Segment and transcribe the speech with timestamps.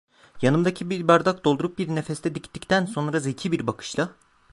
[0.41, 4.09] Yanımdaki bir bardak doldurup bir nefeste diktikten sonra zeki bir bakışla: